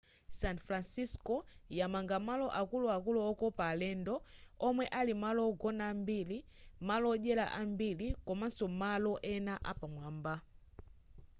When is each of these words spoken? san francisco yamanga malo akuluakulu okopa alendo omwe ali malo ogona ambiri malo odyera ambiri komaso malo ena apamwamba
san 0.39 0.57
francisco 0.65 1.35
yamanga 1.77 2.17
malo 2.27 2.47
akuluakulu 2.59 3.19
okopa 3.31 3.63
alendo 3.73 4.15
omwe 4.67 4.85
ali 4.99 5.13
malo 5.23 5.41
ogona 5.49 5.83
ambiri 5.93 6.37
malo 6.87 7.05
odyera 7.15 7.45
ambiri 7.61 8.07
komaso 8.25 8.65
malo 8.81 9.11
ena 9.33 9.53
apamwamba 9.71 10.35